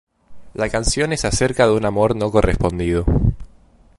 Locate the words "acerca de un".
1.25-1.85